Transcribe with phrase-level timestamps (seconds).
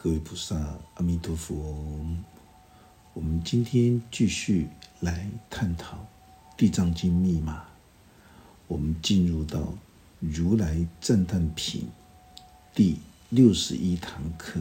[0.00, 0.54] 各位菩萨，
[0.94, 2.06] 阿弥陀佛。
[3.14, 4.68] 我们今天继续
[5.00, 5.96] 来探讨
[6.56, 7.64] 《地藏经》密码。
[8.68, 9.74] 我们进入到
[10.20, 11.88] 如来赞叹品
[12.72, 12.98] 第
[13.30, 14.60] 六十一堂课。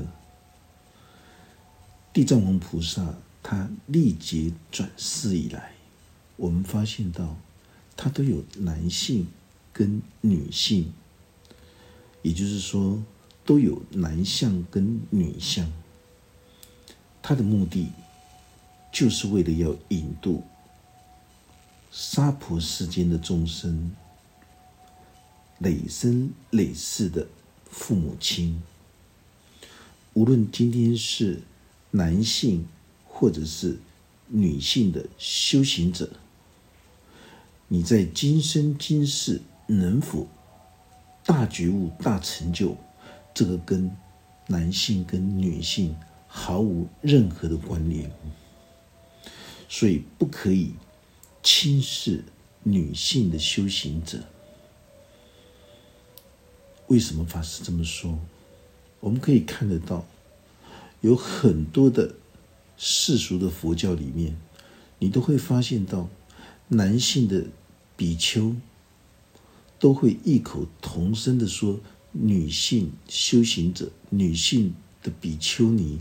[2.12, 3.14] 地藏王菩萨
[3.44, 5.74] 他历劫转世以来，
[6.36, 7.38] 我们发现到
[7.96, 9.28] 他都有男性
[9.72, 10.92] 跟女性，
[12.24, 13.04] 也就是说。
[13.48, 15.72] 都有男相跟女相，
[17.22, 17.88] 他的目的
[18.92, 20.44] 就是为了要引渡
[21.90, 23.96] 娑婆世间的众生，
[25.60, 27.26] 累生累世的
[27.72, 28.62] 父母亲，
[30.12, 31.42] 无论今天是
[31.92, 32.68] 男性
[33.06, 33.78] 或者是
[34.28, 36.10] 女性的修行者，
[37.70, 40.28] 你在今生今世能否
[41.24, 42.76] 大觉悟、大成就？
[43.38, 43.96] 这个跟
[44.48, 45.96] 男性跟女性
[46.28, 48.12] 毫无任何的关联，
[49.70, 50.74] 所以不可以
[51.44, 52.24] 轻视
[52.64, 54.24] 女性的修行者。
[56.88, 58.18] 为什么法师这么说？
[59.02, 60.04] 我们可以看得到，
[61.02, 62.16] 有很多的
[62.76, 64.36] 世俗的佛教里面，
[64.98, 66.10] 你都会发现到
[66.70, 67.46] 男性的
[67.96, 68.56] 比丘
[69.78, 71.80] 都会异口同声的说。
[72.20, 74.74] 女性修行者，女性
[75.04, 76.00] 的比丘尼，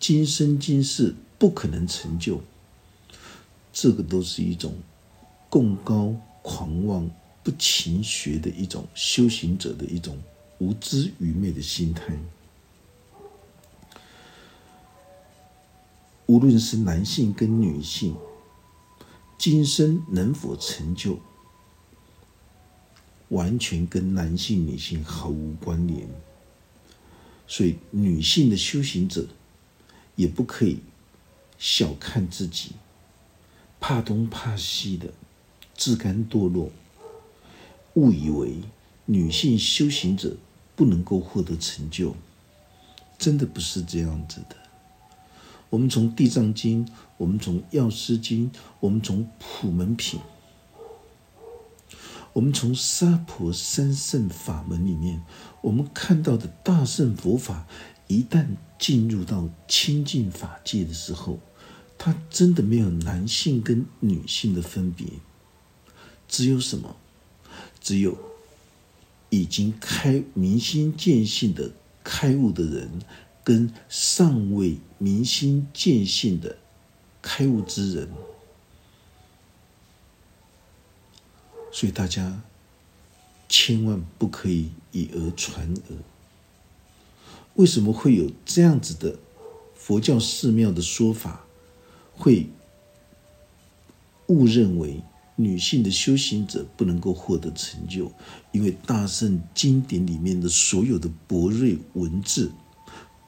[0.00, 2.40] 今生今世不可能成就。
[3.72, 4.74] 这个都是一种
[5.50, 7.10] 共高狂妄、
[7.42, 10.16] 不勤学的一种修行者的一种
[10.58, 12.18] 无知愚昧的心态。
[16.24, 18.16] 无论是男性跟女性，
[19.38, 21.18] 今生能否成就？
[23.28, 26.08] 完全跟男性、女性毫无关联，
[27.46, 29.26] 所以女性的修行者
[30.16, 30.78] 也不可以
[31.58, 32.70] 小看自己，
[33.78, 35.12] 怕东怕西的
[35.76, 36.70] 自甘堕落，
[37.94, 38.54] 误以为
[39.04, 40.36] 女性修行者
[40.74, 42.16] 不能够获得成就，
[43.18, 44.56] 真的不是这样子的。
[45.70, 46.86] 我们从《地藏经》，
[47.18, 48.50] 我们从《药师经》，
[48.80, 50.18] 我们从《普门品》。
[52.38, 55.20] 我们从沙婆三圣法门里面，
[55.60, 57.66] 我们看到的大圣佛法，
[58.06, 58.46] 一旦
[58.78, 61.40] 进入到清净法界的时候，
[61.98, 65.08] 它真的没有男性跟女性的分别，
[66.28, 66.94] 只有什么？
[67.80, 68.16] 只有
[69.30, 71.72] 已经开明心见性的
[72.04, 73.02] 开悟的人，
[73.42, 76.56] 跟尚未明心见性的
[77.20, 78.08] 开悟之人。
[81.70, 82.40] 所以大家
[83.48, 85.96] 千万不可以以讹传讹。
[87.54, 89.18] 为什么会有这样子的
[89.74, 91.44] 佛教寺庙的说法，
[92.14, 92.48] 会
[94.26, 95.00] 误认为
[95.36, 98.12] 女性的修行者不能够获得成就？
[98.52, 102.52] 因为大圣经典里面的所有的博瑞文字，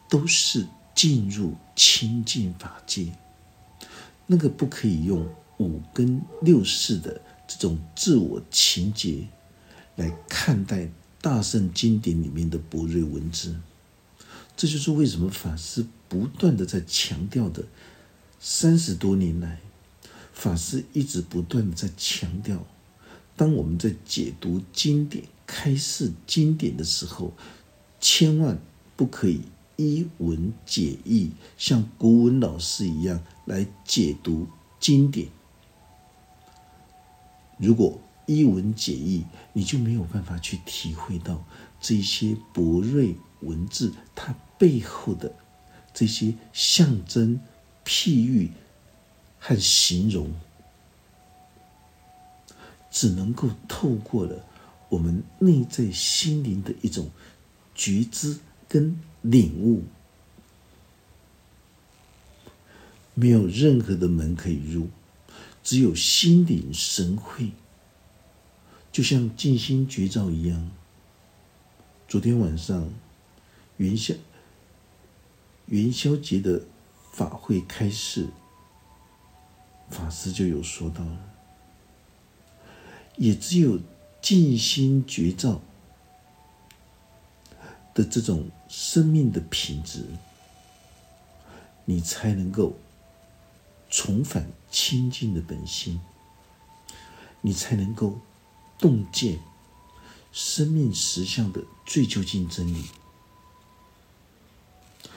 [0.09, 3.13] 都是进入清净法界，
[4.27, 5.27] 那个不可以用
[5.59, 7.21] 五根六识的。
[7.51, 9.27] 这种自我情结
[9.97, 10.89] 来看待
[11.21, 13.57] 大圣经典里面的博瑞文字，
[14.57, 17.65] 这就是为什么法师不断的在强调的。
[18.39, 19.59] 三十多年来，
[20.33, 22.65] 法师一直不断的在强调，
[23.37, 27.33] 当我们在解读经典、开示经典的时候，
[28.01, 28.61] 千万
[28.97, 29.41] 不可以
[29.77, 34.47] 一文解义，像古文老师一样来解读
[34.79, 35.27] 经典。
[37.61, 41.45] 如果一文解义，你就没有办法去体会到
[41.81, 45.35] 这些博瑞文字它背后的
[45.93, 47.41] 这些象征、
[47.85, 48.51] 譬喻
[49.39, 50.31] 和形容，
[52.91, 54.47] 只能够透过了
[54.89, 57.11] 我们内在心灵的一种
[57.75, 59.83] 觉知跟领悟，
[63.15, 64.89] 没有任何的门可以入。
[65.63, 67.53] 只有心领神会，
[68.91, 70.71] 就像静心绝照一样。
[72.09, 72.93] 昨天晚上
[73.77, 74.15] 元宵
[75.67, 76.63] 元宵节的
[77.13, 78.29] 法会开始，
[79.91, 81.05] 法师就有说到，
[83.17, 83.79] 也只有
[84.21, 85.61] 静心绝照
[87.95, 90.05] 的这种生命的品质，
[91.85, 92.75] 你才能够。
[93.93, 96.01] 重返清净的本心，
[97.41, 98.21] 你才能够
[98.79, 99.41] 洞见
[100.33, 102.85] 生命实相的最究竟真理。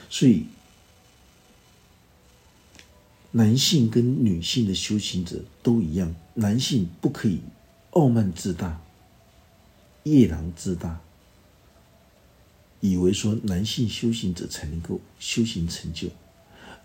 [0.10, 0.48] 所以，
[3.32, 7.42] 男性跟女性的修行者都一样，男性不可以
[7.92, 8.82] 傲慢自大、
[10.04, 11.02] 夜郎自大，
[12.80, 16.10] 以为说男性修行者才能够修行成就，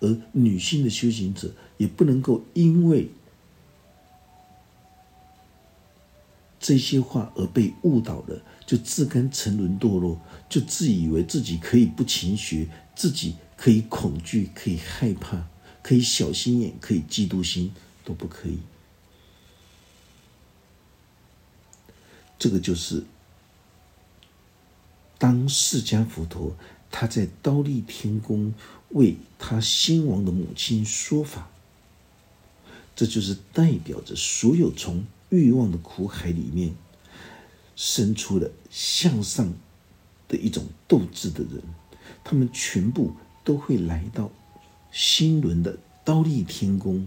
[0.00, 3.11] 而女性的修行者也不能够因为
[6.61, 12.69] 这些话而被误导了，就自甘沉沦堕落，就自以为自己可以不勤学。
[12.97, 15.47] 自己可以恐惧，可以害怕，
[15.85, 17.73] 可以小心眼，可以嫉妒心，
[18.05, 18.59] 都不可以。
[22.41, 23.05] 这个就是
[25.17, 26.56] 当释迦佛陀
[26.91, 28.53] 他在刀立天宫
[28.90, 31.50] 为他先王的母亲说法，
[32.96, 36.75] 这就是代表着所有从欲望的苦海里面
[37.76, 39.52] 生出了向上
[40.26, 41.62] 的一种斗志的人。
[42.25, 43.12] 他们全部
[43.44, 44.31] 都会来到
[44.90, 47.06] 新轮的刀立天宫。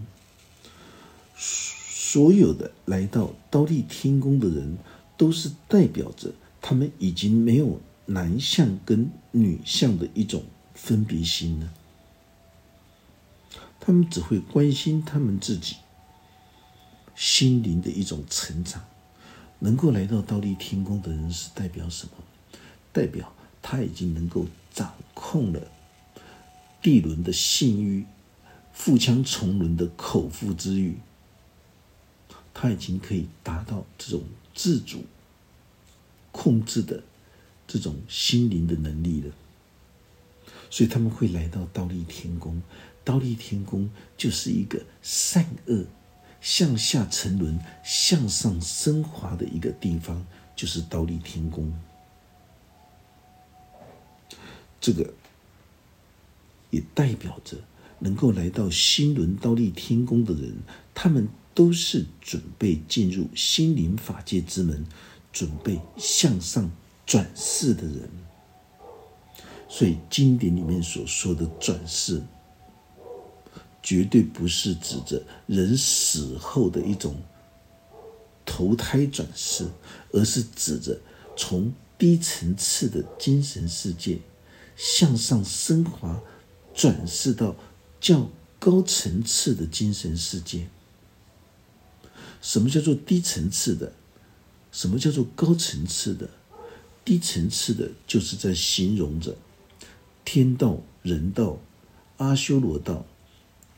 [1.36, 4.76] 所有的来到刀立天宫的人，
[5.16, 10.44] 都是代表着他们已经没有男相跟女相的一种
[10.82, 11.72] 分别心呢。
[13.78, 15.76] 他们只会关心他们自己
[17.14, 18.84] 心灵的一种成长。
[19.60, 22.12] 能够来到倒立天宫的人，是代表什么？
[22.92, 24.46] 代表他已经能够。
[24.74, 25.70] 掌控了
[26.80, 28.06] 地轮的性欲、
[28.72, 30.96] 腹腔重轮的口腹之欲，
[32.54, 34.22] 他已经可以达到这种
[34.54, 35.04] 自主
[36.30, 37.02] 控制的
[37.66, 39.34] 这种心灵的能力了。
[40.72, 42.62] 所以他们会来到倒立天宫，
[43.04, 45.84] 倒立天宫就是一个善恶
[46.40, 50.24] 向下沉沦、向上升华的一个地方，
[50.56, 51.70] 就是倒立天宫。
[54.80, 55.12] 这个
[56.70, 57.58] 也代表着
[57.98, 60.56] 能够来到新轮倒立天宫的人，
[60.94, 64.86] 他们都是准备进入心灵法界之门，
[65.34, 66.70] 准备向上
[67.04, 68.21] 转世的人。
[69.74, 72.20] 所以经典里面所说的转世，
[73.82, 77.16] 绝对不是指着人死后的一种
[78.44, 79.66] 投胎转世，
[80.10, 81.00] 而是指着
[81.34, 84.18] 从低层次的精神世界。
[84.76, 86.20] 向上升华，
[86.74, 87.56] 转世到
[87.98, 88.28] 较
[88.58, 90.68] 高层次的精神世界。
[92.42, 93.90] 什么叫做低层次的？
[94.70, 96.28] 什么叫做高层次的？
[97.04, 99.34] 低层次的，就是在形容着
[100.24, 101.58] 天道、人道、
[102.16, 103.04] 阿修罗道、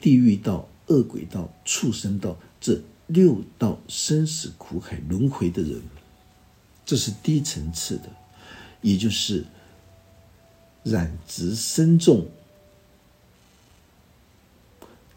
[0.01, 5.83] 地狱道、恶鬼道、畜生道这六道生死苦海轮回的人，
[6.85, 8.11] 这是低层次的，
[8.81, 9.45] 也就是。
[10.85, 12.27] 染执深重、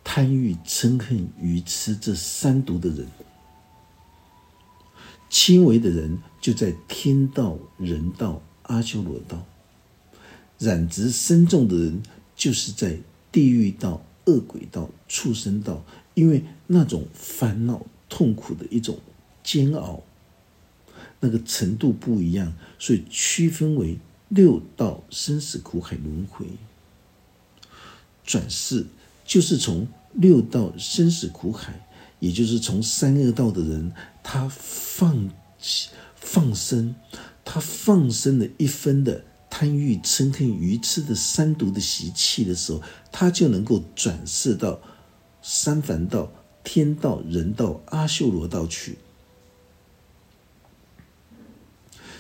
[0.01, 3.05] 贪欲、嗔恨、愚痴这三毒的人，
[5.29, 9.39] 轻微的人就在天道、人道、阿修罗道；
[10.59, 12.01] 染执深重的人
[12.35, 12.97] 就是在
[13.31, 15.83] 地狱道、恶鬼道、畜生道。
[16.13, 18.97] 因为那种烦恼、痛苦的一种
[19.43, 20.01] 煎熬，
[21.19, 23.97] 那个程度不一样，所以区分为。
[24.29, 26.45] 六道生死苦海轮回，
[28.25, 28.85] 转世
[29.25, 31.87] 就是从六道生死苦海，
[32.19, 35.29] 也就是从三恶道的人，他放
[36.17, 36.93] 放生，
[37.45, 39.23] 他放生了一分的
[39.59, 44.79] 贪欲、嗔恨、愚痴的三毒的习气的时候，他就能够转世到
[45.41, 46.31] 三凡道、
[46.63, 48.99] 天道、人道、阿修罗道去。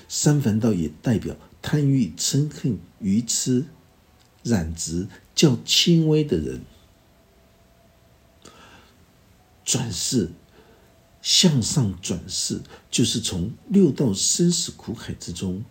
[0.09, 1.35] 三凡道也代表。
[1.61, 3.65] 贪欲、嗔恨、愚痴、
[4.41, 6.61] 染执较轻微的人，
[9.63, 10.31] 转世
[11.21, 15.63] 向上转世，就是从六道生死苦海之中，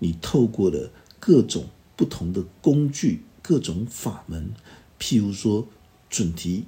[0.00, 0.90] 你透过了
[1.26, 1.64] 各种
[1.96, 4.52] 不同的工具、各种法门，
[5.00, 5.66] 譬如说
[6.10, 6.64] 准提、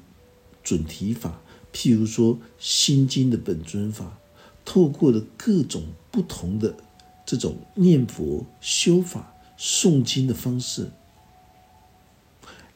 [0.65, 1.43] 准提法，
[1.75, 4.17] 譬如说心经的本尊法，
[4.65, 6.75] 透过了各种不同的。
[7.27, 10.91] 这种念佛修法、诵经的方式，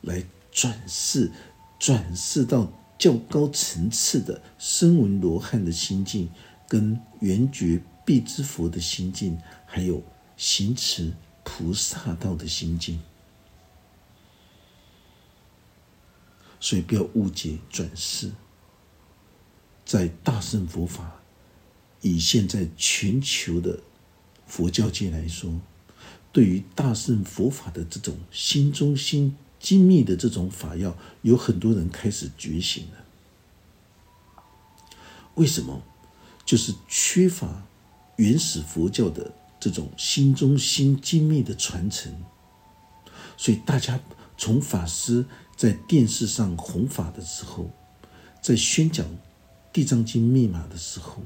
[0.03, 1.31] 来转世，
[1.79, 6.29] 转世到较高层次的声闻罗汉的心境，
[6.69, 10.03] 跟圆觉必之佛的心境，还有
[10.37, 11.13] 行持
[11.53, 13.01] 菩萨道的心境。
[16.61, 18.31] 所以不要误解转世，
[19.85, 21.21] 在大乘佛法，
[22.03, 23.81] 以现在全球的。
[24.47, 25.61] 佛教界来说，
[26.33, 33.05] 对于大乘佛法的这种心中心精密的这种法要，有很多人开始觉醒了。
[35.37, 35.83] 为什么？
[36.45, 37.63] 就是缺乏
[38.17, 42.11] 原始佛教的这种心中心精密的传承，
[43.37, 44.01] 所以大家
[44.37, 45.25] 从法师
[45.55, 47.71] 在电视上弘法的时候，
[48.41, 49.07] 在宣讲
[49.73, 51.23] 《地藏经》密码的时候，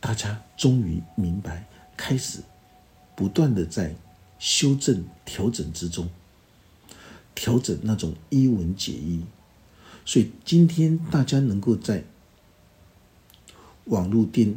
[0.00, 1.66] 大家终于明白，
[1.96, 2.40] 开始
[3.14, 3.94] 不断的在
[4.38, 6.10] 修正调整之中，
[7.34, 9.24] 调整那种一文解义，
[10.04, 12.04] 所以今天大家能够在。
[13.86, 14.56] 网络电、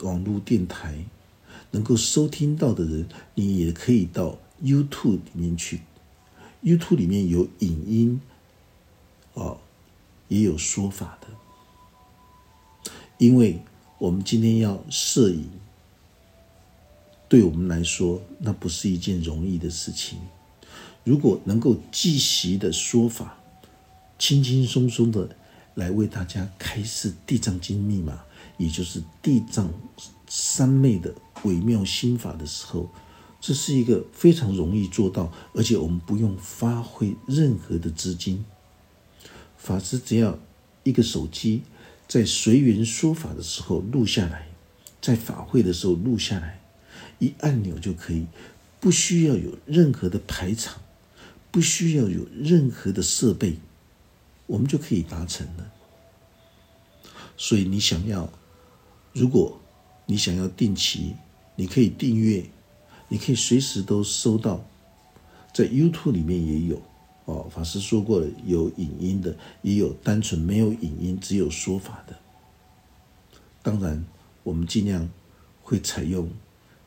[0.00, 1.02] 网络电台
[1.70, 5.82] 能够收听到的人，你也可以到 YouTube 里面去。
[6.62, 8.20] YouTube 里面有影音，
[9.34, 9.58] 哦，
[10.28, 11.28] 也有说法的。
[13.18, 13.60] 因为
[13.98, 15.48] 我们今天要摄影，
[17.28, 20.18] 对我们来说，那不是一件容易的事情。
[21.04, 23.38] 如果能够即席的说法，
[24.18, 25.36] 轻轻松松的
[25.74, 28.22] 来为大家开示《地藏经》密码。
[28.56, 29.72] 也就是地藏
[30.28, 31.14] 三昧的
[31.44, 32.88] 微妙心法的时候，
[33.40, 38.44] 这是一个非常容易做到，而且我们不用发挥任何的资金。
[39.56, 40.38] 法师只要
[40.82, 41.62] 一个手机，
[42.06, 44.48] 在随缘说法的时候录下来，
[45.00, 46.60] 在法会的时候录下来，
[47.18, 48.26] 一按钮就可以，
[48.80, 50.80] 不需要有任何的排场，
[51.50, 53.58] 不需要有任何的设备，
[54.46, 55.72] 我们就可以达成了。
[57.36, 58.32] 所以你想要。
[59.14, 59.58] 如果
[60.06, 61.16] 你想要定期，
[61.58, 62.46] 你可以订阅，
[63.08, 64.64] 你可以随时都收到，
[65.52, 66.80] 在 YouTube 里面也有
[67.24, 67.48] 哦。
[67.50, 72.16] 法师说过了，有影音的，也有单纯没有影音，只有说法的。
[73.60, 74.04] 当然，
[74.44, 75.10] 我们尽量
[75.60, 76.30] 会采用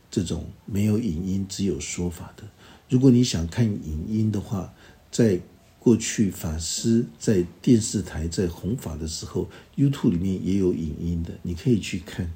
[0.09, 2.43] 这种没有影音、只有说法的。
[2.87, 4.73] 如果你想看影音的话，
[5.11, 5.41] 在
[5.79, 12.31] 过去法师在电视台在弘法的时候，YouTube 里面也有影音的，你可以去看。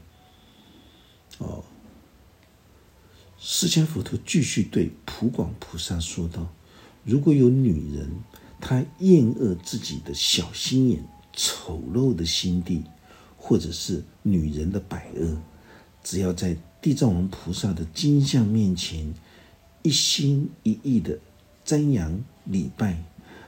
[1.37, 1.63] 哦，
[3.47, 6.51] 释迦佛陀继续对普广菩萨说道
[7.05, 8.09] ：“如果有女人，
[8.59, 12.83] 她厌恶自己的小心眼、丑陋的心地，
[13.37, 15.37] 或者是女人的百恶，
[16.03, 19.13] 只要在地藏王菩萨的金像面前，
[19.83, 21.19] 一心一意的
[21.63, 23.03] 瞻仰礼拜。”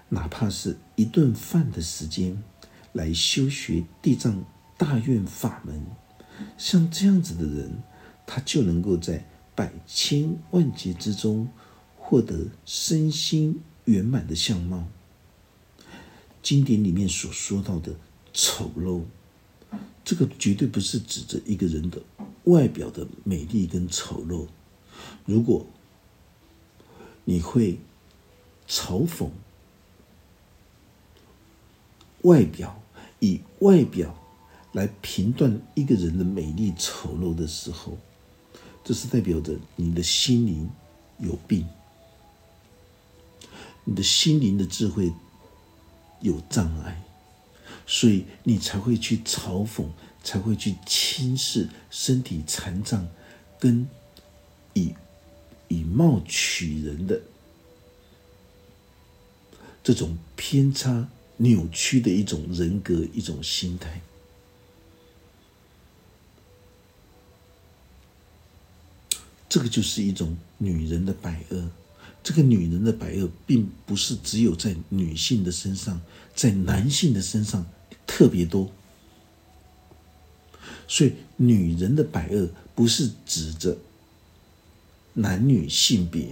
[0.10, 2.44] 哪怕是一顿饭的时间，
[2.94, 4.46] 来修学地藏
[4.77, 5.84] 大愿法门，
[6.56, 7.82] 像这样子的人，
[8.27, 9.25] 他就能够在
[9.58, 11.50] 百千万劫之中
[11.98, 14.88] 获得身心圆满的相貌。
[16.44, 17.96] 经典里面所说到的
[18.32, 19.02] 丑陋，
[20.06, 22.04] 这个绝对不是指着一个人的
[22.44, 24.46] 外表的美丽跟丑陋。
[25.26, 25.66] 如果
[27.26, 27.80] 你会
[28.68, 29.30] 嘲讽。
[32.24, 32.82] 外表
[33.20, 34.14] 以外表
[34.74, 37.98] 来评断一个人的美丽丑陋的时候，
[38.88, 40.70] 这是代表着你的心灵
[41.17, 41.67] 有病，
[43.84, 45.12] 你的心灵的智慧
[46.22, 47.03] 有障碍，
[47.86, 49.89] 所以你才会去嘲讽，
[50.24, 53.06] 才会去轻视身体残障
[53.60, 53.86] 跟
[54.74, 54.94] 以
[55.67, 57.22] 以貌取人的
[59.84, 61.10] 这种偏差。
[61.39, 64.01] 扭曲的一种人格，一种心态，
[69.50, 71.70] 这个就是一种女人的百恶。
[72.24, 76.01] 这个女人的百恶，并不是只有在女性的身上，
[76.36, 77.66] 在男性的身上
[78.06, 78.70] 特别多。
[80.89, 83.77] 所以，女人的百恶不是指着
[85.13, 86.27] 男女性别，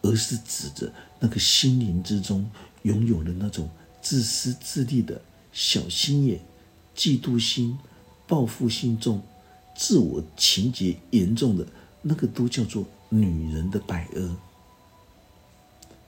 [0.00, 2.50] 而是指着那个心灵之中
[2.82, 3.70] 拥有的那种。
[4.00, 5.22] 自私自利的
[5.52, 6.40] 小心眼、
[6.96, 7.78] 嫉妒心、
[8.26, 9.22] 报复心重、
[9.76, 11.64] 自我情节严重的
[12.02, 14.36] 那个，都叫做女人的百恶。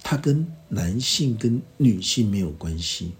[0.02, 3.12] 它跟男性跟女性没有关系，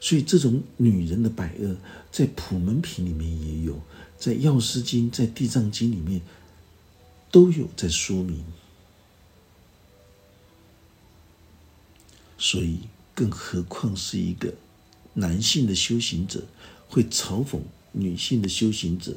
[0.00, 1.76] 所以这种女人的百恶，
[2.10, 3.80] 在普门品里面也有，
[4.18, 6.20] 在药师经、在地藏经里面
[7.30, 8.44] 都有在说明，
[12.36, 12.80] 所以。
[13.16, 14.52] 更何况是一个
[15.14, 16.44] 男性的修行者，
[16.86, 17.58] 会嘲讽
[17.92, 19.16] 女性的修行者，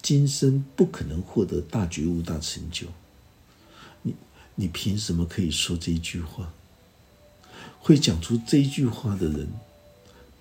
[0.00, 2.86] 今生不可能获得大觉悟、大成就。
[4.02, 4.14] 你
[4.54, 6.52] 你凭什么可以说这一句话？
[7.80, 9.48] 会讲出这一句话的人，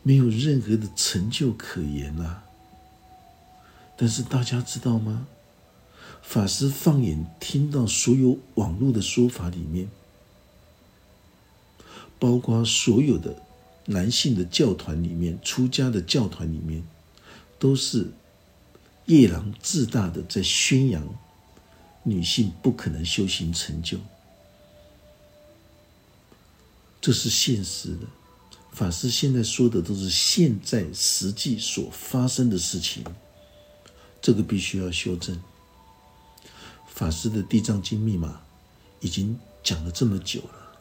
[0.04, 2.44] 没有任何的成就可言啊！
[3.96, 5.28] 但是大家知道吗？
[6.22, 9.88] 法师放眼听到所有网络的说法里面，
[12.20, 13.42] 包括所有的
[13.86, 16.84] 男性的教团里面、出家的教团里面，
[17.58, 18.12] 都是
[19.08, 21.04] 夜郎自大的在宣扬
[22.04, 23.98] 女性不可能修行成就，
[27.02, 28.00] 这是现实的。
[28.74, 33.04] 法师现在说的都是现在实际所发生的事情，
[34.22, 35.42] 这个必须要修正。
[36.94, 38.42] 法师的《地藏经》密码
[39.00, 40.80] 已经讲了这么久了，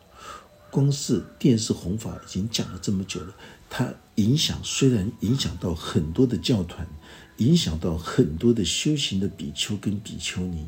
[0.70, 3.34] 光是电视弘法已经讲了这么久了，
[3.78, 6.88] 它影响虽然影响到很多的教团，
[7.36, 10.64] 影响到很多的修行的比丘跟比丘尼，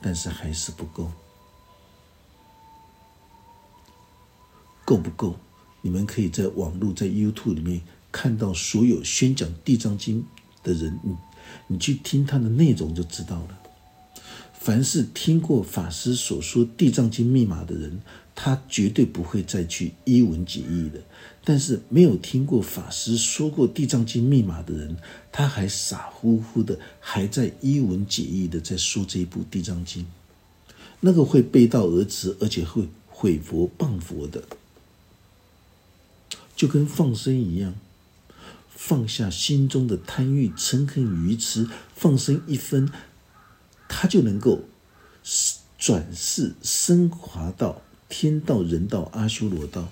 [0.00, 1.12] 但是还是不够，
[4.86, 5.36] 够不够？
[5.82, 10.22] 你们可以在网络、在 YouTube 里面看到所有宣讲《地藏经》
[10.66, 11.14] 的人，你
[11.66, 13.58] 你去听他的内容就知道了。
[14.54, 18.00] 凡是听过法师所说《地藏经》密码的人，
[18.36, 21.00] 他绝对不会再去一文解义的。
[21.42, 24.96] 但是没有听过法师说过《地藏经》密码的人，
[25.32, 30.02] 他还傻乎乎的还在一文解义的在说这一部《地藏经》，
[31.00, 34.42] 那个会背道而驰，而且会毁佛谤佛的。
[36.56, 37.74] 就跟放生一样，
[38.68, 42.90] 放下心中的贪欲、嗔恨、愚痴，放生一分，
[43.88, 44.64] 他就能够
[45.78, 49.90] 转世升华到天道、人道、阿修罗道。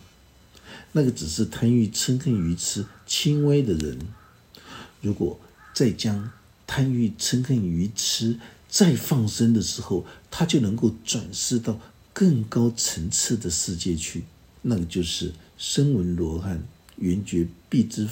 [0.92, 3.98] 那个只是贪欲、嗔恨、愚痴轻微的人，
[5.00, 5.38] 如果
[5.72, 6.30] 再将
[6.66, 11.80] 贪欲、嗔恨、愚痴再放生的时候，他就能够转世到
[12.12, 14.24] 更高层次的世界去。
[14.62, 15.32] 那个就是。
[15.56, 16.66] 声闻罗汉、
[16.96, 18.08] 圆觉必知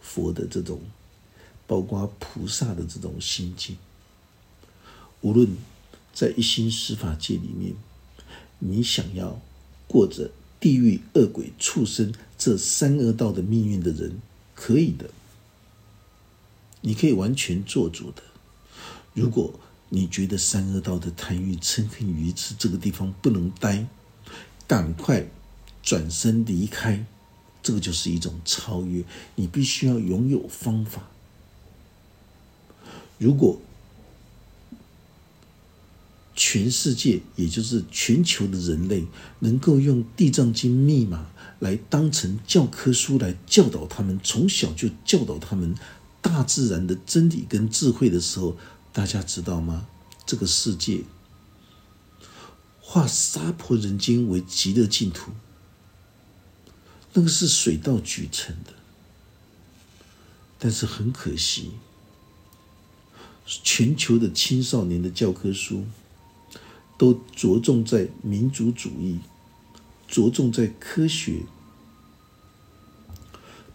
[0.00, 0.80] 佛的这种，
[1.66, 3.76] 包括菩萨的这种心境，
[5.20, 5.56] 无论
[6.14, 7.74] 在一心十法界里面，
[8.66, 9.40] 你想要
[9.86, 14.20] 过着地狱、恶鬼、畜生这三恶道的命运的人，
[14.54, 15.10] 可以的，
[16.80, 18.22] 你可以完全做主的。
[19.12, 19.60] 如果
[19.90, 23.86] 你觉得三恶道的贪欲、嗔恨、愚痴这个地方不能待，
[24.66, 25.26] 赶快。
[25.82, 27.04] 转身离开，
[27.62, 29.04] 这个就是一种超越。
[29.34, 31.10] 你必须要拥有方法。
[33.18, 33.60] 如果
[36.34, 39.06] 全世界，也就是全球的人类，
[39.38, 45.74] 能够用《地藏经》密码来当成教科书来教导他们，从小就教导他们
[46.20, 48.56] 大自然的真理跟智慧的时候，
[48.92, 49.86] 大家知道吗？
[50.26, 51.02] 这个世界
[52.80, 55.32] 化娑婆人间为极乐净土。
[57.12, 58.72] 那个是水到渠成的，
[60.58, 61.70] 但是很可惜，
[63.46, 65.84] 全球的青少年的教科书
[66.96, 69.18] 都着重在民族主义，
[70.06, 71.42] 着重在科学，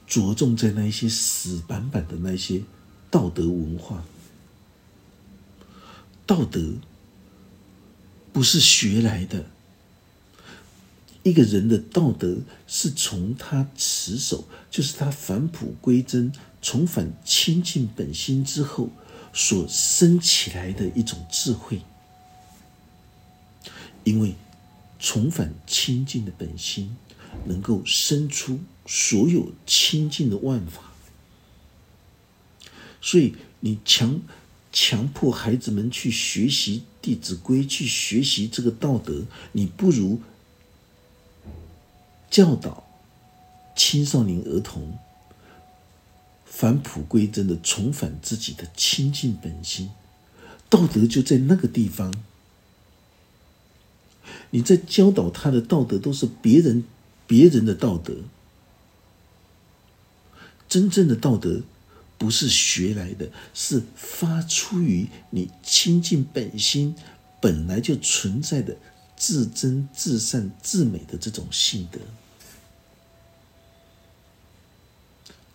[0.07, 2.63] 着重在那一些死板板的那些
[3.11, 4.03] 道德文化。
[6.25, 6.75] 道德
[8.31, 9.45] 不是学来的。
[11.23, 18.89] 一个人的道德是从他持守，就是他返璞归真、重返清净本心之后
[19.33, 21.81] 所生起来的一种智慧。
[24.03, 24.35] 因为
[24.99, 26.95] 重返清净的本心，
[27.45, 30.91] 能够生出所有清净的万法。
[33.01, 34.21] 所以你强
[34.71, 40.21] 强迫孩子们去学习《弟子规》，去学习这个道德，你不如。
[42.29, 42.83] 教导
[43.75, 44.99] 青少年儿童
[46.45, 49.89] 返璞归真的重返自己的清净本心，
[50.69, 52.13] 道德就在那个地方。
[54.51, 56.83] 你在教导他的道德都是别人
[57.27, 58.15] 别人的道德，
[60.67, 61.61] 真正的道德
[62.17, 66.95] 不是学来的，是发出于你清净本心
[67.39, 68.75] 本来就存在的
[69.15, 71.99] 至真至善至美的这种性德。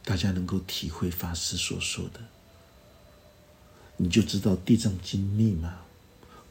[0.04, 2.20] 大家能够体会法师所说的，
[3.96, 5.78] 你就知道《地藏经》密码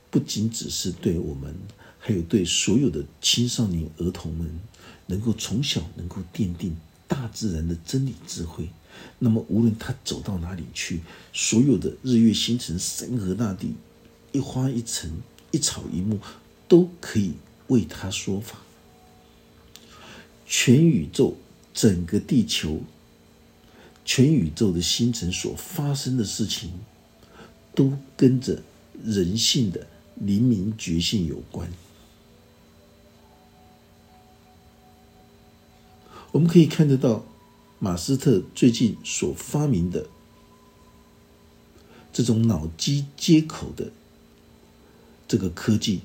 [0.09, 1.55] 不仅只是对我们，
[2.05, 4.59] 还有对所有的青少年儿童们，
[5.05, 6.75] 能够从小能够奠定
[7.07, 8.67] 大自然的真理智慧。
[9.19, 10.99] 那么，无论他走到哪里去，
[11.31, 13.75] 所有的日月星辰、山河大地、
[14.33, 15.09] 一花一尘、
[15.51, 16.19] 一草一木，
[16.67, 17.35] 都可以
[17.67, 18.57] 为他说法。
[20.45, 21.37] 全宇宙，
[21.73, 22.81] 整个地球。
[24.03, 26.73] 全宇宙的星辰所发生的事情，
[27.73, 28.61] 都跟着
[29.05, 31.71] 人性的灵明觉性有关。
[36.33, 37.23] 我们可以看得到，
[37.77, 40.07] 马斯特最近所发明的
[42.11, 43.91] 这种脑机接口的
[45.27, 46.01] 这个科技，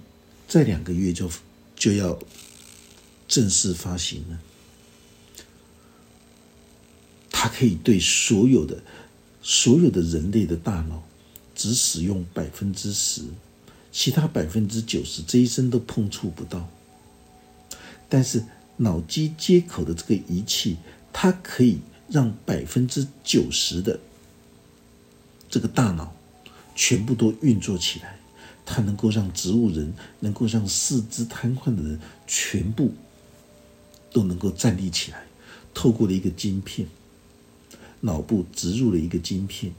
[0.47, 1.31] 在两个月就
[1.75, 2.19] 就要
[3.27, 4.39] 正式发行了。
[7.31, 8.83] 它可以对所有的
[9.41, 11.03] 所有的人类的大脑
[11.55, 13.23] 只使用百分之十，
[13.91, 16.69] 其他百分之九十这一生都碰触不到。
[18.11, 18.45] 但是
[18.79, 20.79] 脑机接口的这个仪器，
[21.13, 24.01] 它可以让百分之九十的
[25.49, 26.17] 这个大脑
[26.75, 28.19] 全部都运作起来。
[28.65, 32.93] 它能够让植物人，能够让四肢瘫痪的人全部
[34.13, 35.25] 都能够站立起来。
[35.73, 36.89] 透过了一个晶片。
[38.01, 39.73] 脑部植入了一个晶片，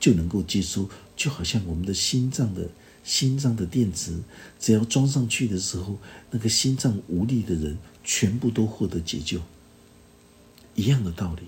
[0.00, 2.68] 就能够接收，就好像我们的心脏的
[3.04, 4.18] 心脏的电池，
[4.58, 5.98] 只要装上去的时候，
[6.30, 9.40] 那个心脏无力的人全部都获得解救，
[10.74, 11.42] 一样的道理。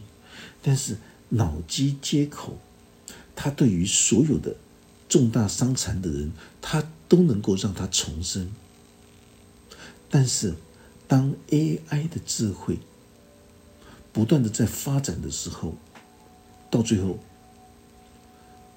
[0.63, 0.99] 但是
[1.31, 2.59] 脑机接口，
[3.35, 4.57] 它对于所有的
[5.09, 8.53] 重大伤残的人，它都能够让他重生。
[10.11, 10.55] 但是
[11.09, 12.79] 当 AI 的智慧，
[14.13, 15.75] 不断的在发展的时候，
[16.71, 17.19] 到最后，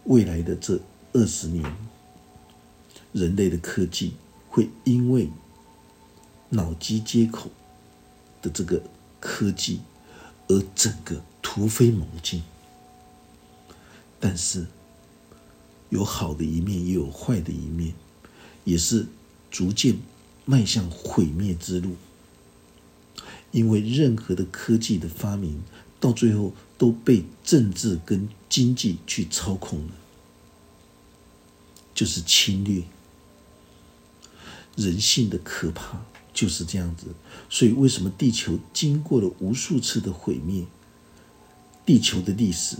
[0.05, 0.79] 未来的这
[1.13, 1.63] 二十年，
[3.11, 4.13] 人类的科技
[4.47, 5.29] 会因为
[6.49, 7.49] 脑机接口
[8.41, 8.81] 的这个
[9.19, 9.81] 科技
[10.47, 12.43] 而整个突飞猛进。
[14.19, 14.67] 但是，
[15.89, 17.93] 有好的一面，也有坏的一面，
[18.63, 19.07] 也是
[19.49, 19.97] 逐渐
[20.45, 21.95] 迈向毁灭之路。
[23.51, 25.63] 因为任何的科技的发明，
[25.99, 29.93] 到最后都被政治跟经济去操控了，
[31.95, 32.83] 就是侵略。
[34.79, 36.01] 人性的可怕
[36.33, 37.07] 就是这样子。
[37.49, 40.65] 所以，为什么地球经过了无数次的毁灭？
[41.85, 42.77] 地球的历史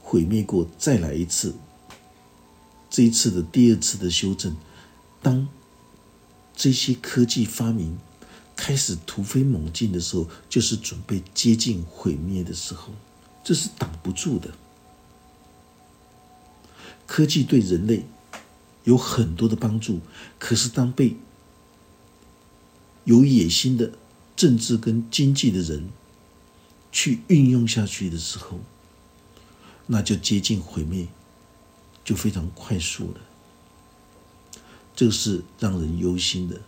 [0.00, 1.54] 毁灭过，再来一次。
[2.88, 4.56] 这一次的第二次的修正，
[5.20, 5.48] 当
[6.54, 7.98] 这些科技发明。
[8.58, 12.88] 开始突飞猛进的时候，就是准备接近毁灭的时候，
[13.44, 14.48] 这是挡不住的。
[17.06, 18.06] 科技对人类
[18.86, 20.00] 有很多的帮助，
[20.38, 21.16] 可是当被
[23.04, 23.92] 有野心的
[24.36, 25.88] 政治跟经济的人
[26.92, 28.60] 去运用下去的时候，
[29.86, 31.08] 那就接近毁灭，
[32.04, 33.20] 就非常快速了。
[34.94, 36.60] 这是让人忧心的。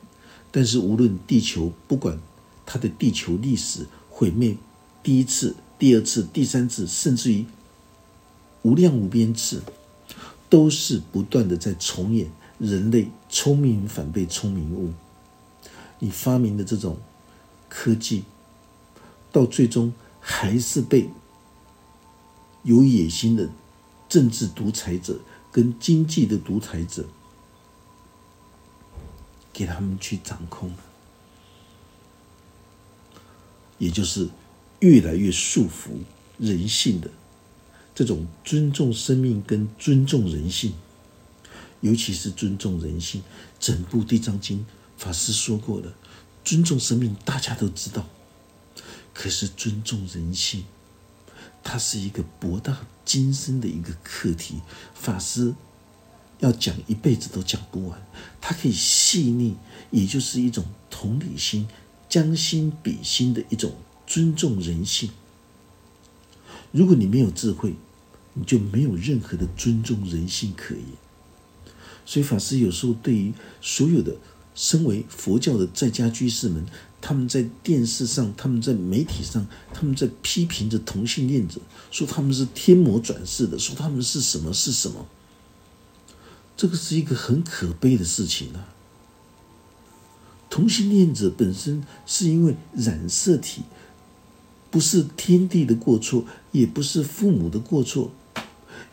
[0.51, 2.19] 但是，无论地球不管
[2.67, 4.57] 它的地球历史毁灭
[5.03, 7.47] 第一次、第二次、第三次，甚至于
[8.63, 9.63] 无量无边次，
[10.49, 14.93] 都是不断的在重演人类聪明反被聪明误。
[15.99, 16.99] 你发明的这种
[17.69, 18.25] 科技，
[19.33, 21.11] 到最终还是被
[22.63, 23.49] 有野心的
[24.09, 27.07] 政治独裁者跟经济的独裁者。
[29.51, 30.73] 给他们去掌控，
[33.79, 34.29] 也就是
[34.79, 36.05] 越来越束缚
[36.39, 37.11] 人性的
[37.99, 40.73] 这种尊重生命跟尊重人性，
[41.81, 43.25] 尤其是尊重人性。
[43.59, 44.61] 整部《地藏经》
[44.97, 45.93] 法师说过的，
[46.45, 48.07] 尊重生命大家都知道，
[49.13, 50.63] 可是尊重人性，
[51.65, 54.61] 它是一个博大精深的一个课题。
[54.95, 55.57] 法师。
[56.39, 58.01] 要讲一辈子都讲不完，
[58.41, 59.57] 它可以细腻，
[59.91, 61.67] 也就是一种同理心、
[62.09, 63.73] 将心比心的一种
[64.07, 65.11] 尊重人性。
[66.71, 67.75] 如果你没有智慧，
[68.39, 70.85] 你就没有任何的尊重人性可言。
[72.07, 74.17] 所以法师有时候对于所有的
[74.55, 76.65] 身为佛教的在家居士们，
[77.01, 85.07] 他们在电视上、他们在媒体上、他们在批评着同性恋者，说他们是天魔转世的，说他们是什么是什么。
[86.57, 88.75] 这个是一个很可悲的事情啊！
[90.51, 93.63] 同性恋者本身是因为染色体，
[94.71, 98.11] 不是天地的过错，也不是父母的过错，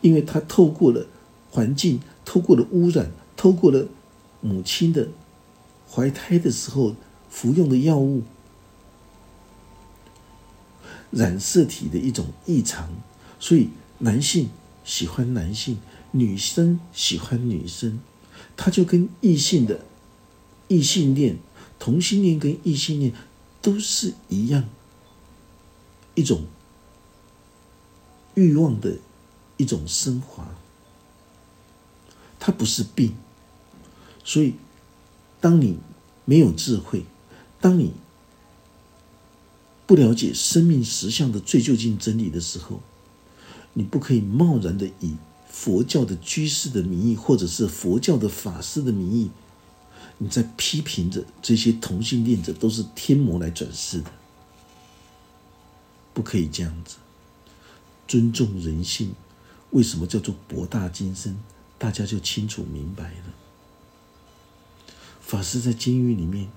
[0.00, 1.06] 因为他透过了
[1.50, 3.86] 环境，透过了污染，透过了
[4.40, 5.08] 母亲的
[5.90, 6.94] 怀胎的时候
[7.28, 8.22] 服用的药物，
[11.10, 12.90] 染色体的一种异常，
[13.38, 14.50] 所以男性
[14.84, 15.78] 喜欢男性。
[16.12, 18.00] 女生喜欢女生，
[18.56, 19.84] 他就跟异性的
[20.66, 21.36] 异性恋、
[21.78, 23.12] 同性恋跟异性恋
[23.60, 24.64] 都是一样，
[26.14, 26.44] 一种
[28.34, 28.96] 欲望的
[29.56, 30.56] 一种升华。
[32.38, 33.14] 它不是病。
[34.24, 34.54] 所以，
[35.40, 35.78] 当你
[36.24, 37.04] 没有智慧，
[37.60, 37.92] 当你
[39.86, 42.80] 不了解生命实相的最究竟真理的时候，
[43.74, 45.16] 你不可以贸然的以
[45.48, 49.30] 佛教的居士的名义，或者是佛教的法师的名义，
[50.18, 54.10] 你在批评着这些同性恋者都是天魔来转世的，
[56.12, 56.96] 不可以这样子。
[58.08, 59.14] 尊重人性，
[59.76, 61.36] 为什么叫做博大精深？
[61.76, 63.34] 大家就清楚明白了。
[65.20, 66.48] 法师在监狱里面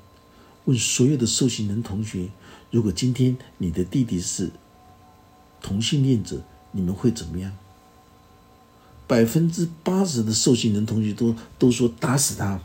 [0.63, 2.29] 问所有的受刑人同学：
[2.71, 4.51] 如果今天你的弟弟是
[5.61, 7.57] 同性恋者，你们会怎么样？
[9.05, 12.61] 百分之八十的受刑人同学都都说打死他。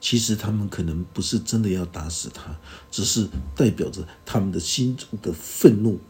[0.00, 2.58] 其实他们可能不是真的要打死他，
[2.90, 6.00] 只是代表着他们的心中的愤怒。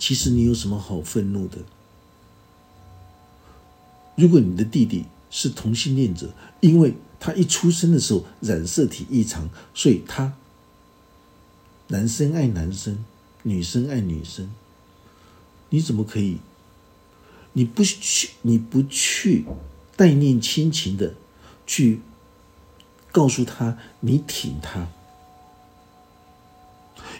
[0.00, 1.58] 其实你有什么好愤怒的？
[4.16, 10.34] 如果你的弟弟是同性恋者，因为他一出生的时候染色体异常，所以他
[11.88, 13.04] 男生爱男生，
[13.42, 14.50] 女生爱女生，
[15.68, 16.38] 你怎么可以？
[17.52, 19.44] 你不去，你不去
[19.96, 21.14] 代念亲情的？
[21.66, 22.00] 去
[23.12, 24.88] 告诉他，你挺他，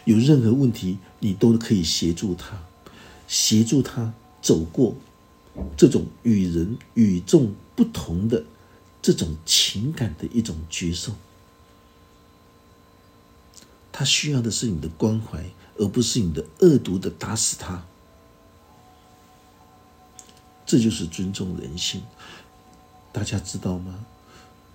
[0.05, 2.63] 有任何问题，你都可以协助他，
[3.31, 4.93] 协助他走过
[5.77, 8.43] 这种与人与众不同的
[9.01, 11.13] 这种情感的一种角色。
[13.89, 15.45] 他需要的是你的关怀，
[15.77, 17.85] 而不是你的恶毒的打死他。
[20.65, 22.03] 这就是尊重人性，
[23.13, 24.05] 大家知道吗？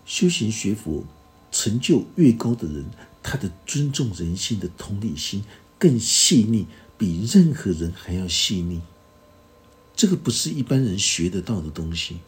[0.07, 1.05] 修行学佛、
[1.53, 2.87] 成就越高的人，
[3.23, 5.45] 他的尊重人性的同理心
[5.79, 6.67] 更细腻，
[6.99, 8.81] 比任何人还要细腻。
[9.95, 12.19] 这个不是一般人学得到的东西，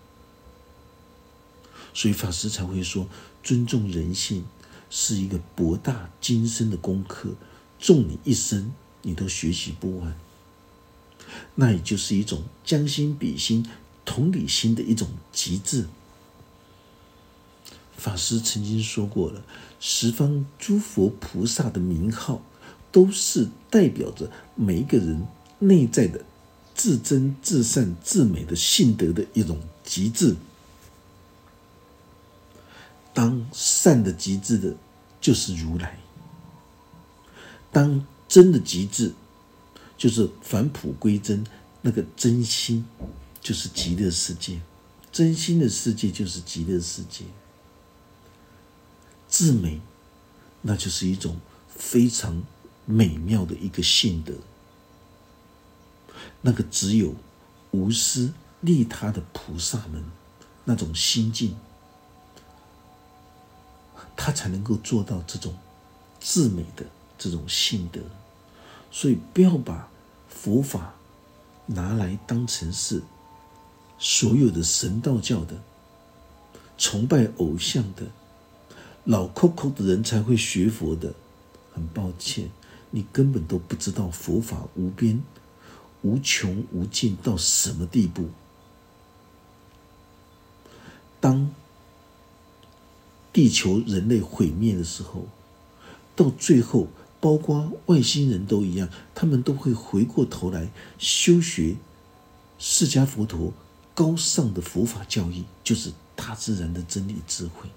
[1.93, 3.07] 所以法师才会说，
[3.43, 4.47] 尊重人性
[4.89, 7.35] 是一个博大精深的功课，
[7.79, 10.17] 纵你一生你都学习不完。
[11.57, 13.69] 那也就是一种将心比心、
[14.07, 15.89] 同理心的一种极致。
[17.99, 19.45] 法师曾经说过了，
[19.79, 22.41] 十方诸佛菩萨的名号，
[22.91, 25.27] 都是代表着每一个人
[25.59, 26.25] 内在的
[26.75, 30.37] 至真、至善、至美的性德的一种极致。
[33.13, 34.77] 当善的极致的，
[35.21, 35.99] 就是如来；
[37.73, 39.13] 当真的极致，
[39.97, 41.45] 就是返璞归真，
[41.83, 42.85] 那个真心
[43.41, 44.61] 就是极乐世界，
[45.11, 47.25] 真心的世界就是极乐世界。
[49.29, 49.81] 至美，
[50.63, 52.43] 那就是一种非常
[52.89, 54.33] 美妙的一个性德。
[56.41, 57.15] 那个只有
[57.73, 60.03] 无私利他的菩萨们
[60.65, 61.55] 那种心境，
[64.17, 65.55] 他才能够做到这种
[66.19, 66.87] 至美的
[67.19, 68.01] 这种性德。
[68.91, 69.91] 所以，不要把
[70.31, 70.95] 佛法
[71.67, 73.03] 拿来当成是
[73.99, 75.61] 所有的神道教的
[76.79, 78.07] 崇拜偶像的。
[79.05, 81.15] 老抠抠的人才会学佛的，
[81.75, 82.51] 很抱歉，
[82.91, 85.23] 你根本都不知道佛法无边、
[86.03, 88.29] 无穷无尽到什么地步。
[91.21, 91.51] 当
[93.33, 95.27] 地球人类毁灭的时候，
[96.17, 96.89] 到最后，
[97.21, 101.77] 包括外星人都一样，他们都会回过头来修学
[102.59, 103.53] 释迦佛陀
[103.95, 107.69] 高尚的佛法教义，就是大自然的真理智慧。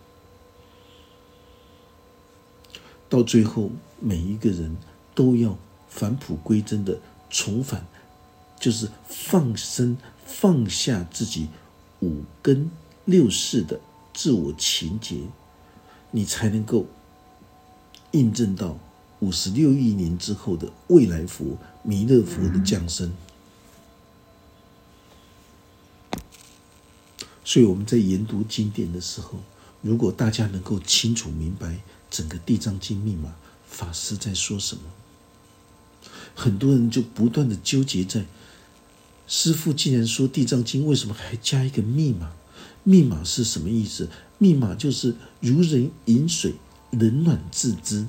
[3.09, 4.77] 到最后，每一个人
[5.21, 5.55] 都要
[5.87, 7.85] 返璞归真的重返，
[8.59, 11.47] 就是放生、放下自己
[11.99, 12.71] 五根
[13.05, 13.79] 六识的
[14.15, 15.27] 自我情结，
[16.09, 16.87] 你才能够
[18.09, 18.79] 印证到
[19.19, 23.13] 五十六亿年之后的未来佛弥勒佛的降生。
[27.45, 29.37] 所以我们在研读经典的时候，
[29.83, 31.81] 如果大家能够清楚明白。
[32.09, 33.33] 整个《地藏经》密码，
[33.65, 34.81] 法师在说什么？
[36.35, 38.25] 很多人就不断的纠结在：
[39.27, 42.31] 师父既然说《地藏经》，为什么还加一个密码？
[42.83, 44.09] 密码是什么意思？
[44.37, 46.55] 密码就是如人饮水，
[46.89, 48.07] 冷暖自知。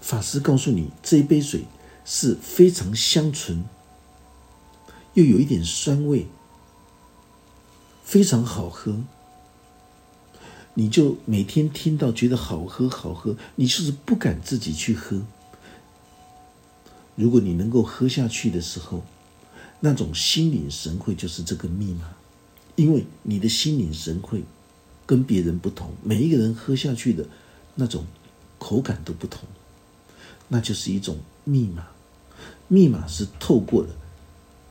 [0.00, 1.64] 法师告诉你，这一杯水
[2.04, 3.64] 是非常香醇，
[5.12, 6.26] 又有一点酸味，
[8.02, 9.02] 非常好喝。
[10.74, 15.22] 你就每天听到觉得好喝好喝，你就是不敢自己去喝。
[17.18, 19.02] 如果你能够喝下去的时候，
[19.80, 22.14] 那种心领神会就是这个密码，
[22.76, 24.44] 因为你的心领神会
[25.04, 27.26] 跟别人不同，每一个人喝下去的
[27.74, 28.06] 那种
[28.60, 29.48] 口感都不同，
[30.46, 31.88] 那就是一种密码。
[32.68, 33.88] 密码是透过了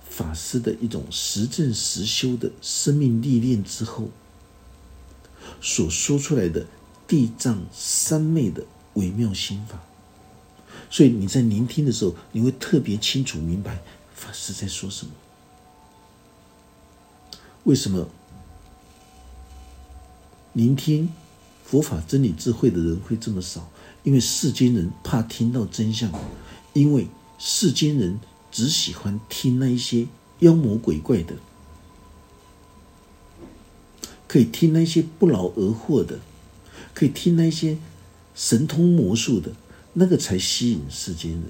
[0.07, 4.09] 法师的一种实证实修的生命历练之后
[5.59, 6.65] 所说出来的
[7.07, 9.83] 地藏三昧的微妙心法。
[10.89, 13.81] 所以你在聆听的时候，你会特别清楚明白
[14.15, 15.11] 法师在说什么。
[17.65, 18.07] 为什么
[20.53, 21.13] 聆听
[21.65, 23.69] 佛法真理智慧的人会这么少？
[24.03, 26.09] 因为世间人怕听到真相，
[26.73, 28.19] 因为世间人
[28.49, 30.07] 只喜欢听那一些
[30.39, 31.35] 妖魔鬼怪的，
[34.27, 36.19] 可以听那些不劳而获的，
[36.93, 37.77] 可以听那些
[38.33, 39.51] 神通魔术的。
[39.99, 41.43] 那个才吸引世间人。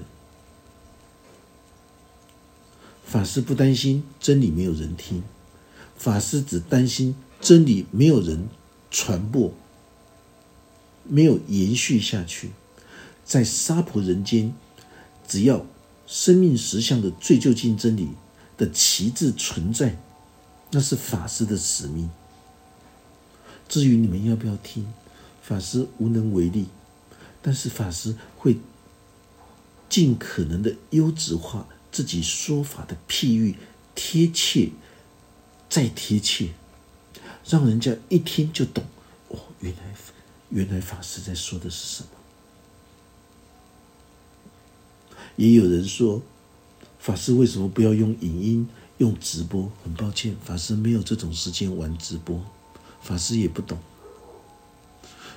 [3.04, 5.22] 法师不担心真理没有人听，
[5.98, 8.48] 法师只担心真理没有人
[8.90, 9.52] 传播，
[11.04, 12.52] 没有延续下去。
[13.22, 14.54] 在娑婆人间，
[15.26, 15.66] 只要
[16.06, 18.08] 生命实相的最究竟真理
[18.56, 19.98] 的旗帜存在，
[20.70, 22.08] 那是法师的使命。
[23.68, 24.90] 至于你们要不要听，
[25.42, 26.68] 法师无能为力。
[27.40, 28.56] 但是法师会
[29.88, 33.56] 尽可能的优质化自己说法的譬喻，
[33.94, 34.70] 贴切
[35.68, 36.50] 再贴切，
[37.44, 38.84] 让人家一听就懂。
[39.28, 39.94] 哦，原来
[40.50, 42.08] 原来法师在说的是什么？
[45.36, 46.22] 也有人说，
[46.98, 49.70] 法师为什么不要用影音、用直播？
[49.84, 52.42] 很抱歉，法师没有这种时间玩直播，
[53.00, 53.78] 法师也不懂。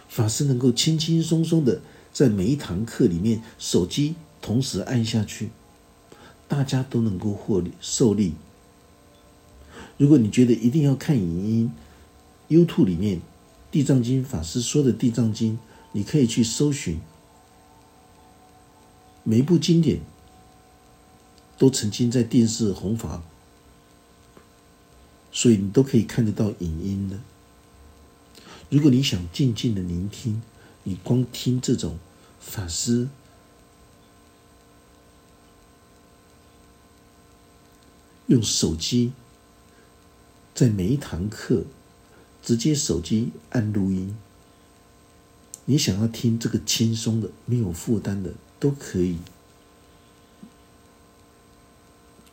[0.08, 1.82] 法师能够轻轻松松的
[2.14, 5.50] 在每一堂课里面，手机同时按下去，
[6.48, 8.34] 大家都能够获利受利。
[9.98, 11.72] 如果你觉得一定要看影音
[12.50, 13.18] ，YouTube 里面
[13.72, 15.54] 《地藏经》法师说的《地藏经》，
[15.94, 17.00] 你可以去搜寻，
[19.24, 20.02] 每一部经典
[21.58, 23.24] 都曾经在电视红法，
[25.32, 27.20] 所以你都可以看得到影音的。
[28.70, 30.42] 如果你想静静的聆听，
[30.84, 31.98] 你光听这种
[32.40, 33.08] 法师
[38.28, 39.12] 用手机
[40.56, 41.64] 在每一堂课
[42.42, 44.18] 直接手机按录音，
[45.66, 49.18] 你想要听这个轻松的、没有负担的都可以。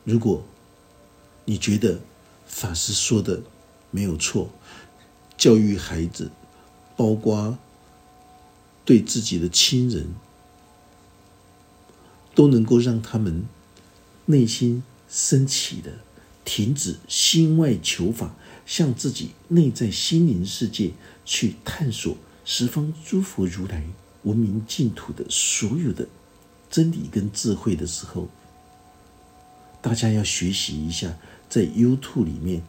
[0.03, 0.43] 如果
[1.45, 1.99] 你觉得
[2.47, 3.43] 法师说的
[3.91, 4.49] 没有错，
[5.37, 6.31] 教育孩子，
[6.97, 7.57] 包括
[8.89, 10.15] 对自己的亲人，
[12.33, 13.45] 都能够让他们
[14.25, 15.99] 内心升起的，
[16.43, 18.33] 停止心外求法，
[18.65, 23.85] 向自己内在心灵世界去探索十方诸佛如来
[24.23, 26.07] 文明净土的所有的
[26.71, 28.27] 真理跟智慧的时候，
[29.83, 31.15] 大家要学习一下，
[31.47, 32.63] 在 YouTube 里面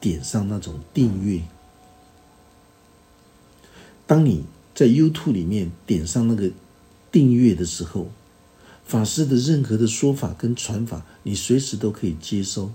[0.00, 1.42] 点上那种订阅。
[4.06, 4.46] 当你
[4.76, 6.50] 在 YouTube 里面点上那个
[7.10, 8.10] 订阅的时候，
[8.84, 12.70] 法师的任何的说法跟传法，你随时都可以接收。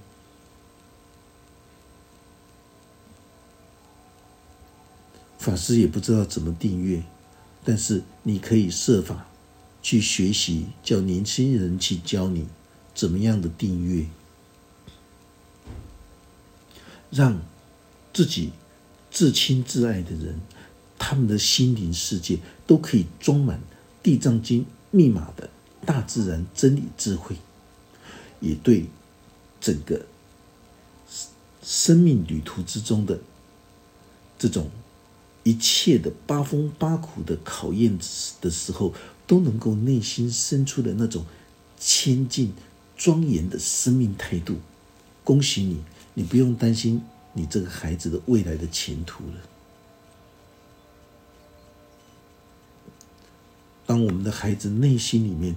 [5.38, 7.04] 法师也不知道怎么订阅，
[7.64, 9.28] 但是你可以设法
[9.84, 12.48] 去学习，叫年轻人去教你
[12.96, 14.08] 怎么样的订阅，
[17.12, 17.40] 让
[18.12, 18.54] 自己
[19.12, 20.40] 至亲至爱的人。
[21.04, 22.38] 他们的心灵世界
[22.68, 23.58] 都可以装满
[24.04, 24.62] 《地藏经》
[24.92, 25.50] 密码的
[25.84, 27.36] 大自然真理智慧，
[28.40, 28.86] 也对
[29.60, 30.06] 整个
[31.64, 33.20] 生命旅途之中的
[34.38, 34.70] 这种
[35.42, 37.98] 一切的八风八苦的考验
[38.40, 38.94] 的时候，
[39.26, 41.26] 都能够内心生出的那种
[41.80, 42.54] 谦敬
[42.96, 44.58] 庄严的生命态度。
[45.24, 45.82] 恭喜你，
[46.14, 47.02] 你不用担心
[47.34, 49.51] 你这个孩子的未来的前途了。
[53.92, 55.54] 当我们的孩子内心里面